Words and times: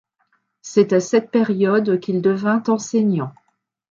C'est 0.63 0.93
à 0.93 0.99
cette 0.99 1.29
période 1.29 1.99
qu'il 1.99 2.23
devint 2.23 2.63
enseignant. 2.69 3.33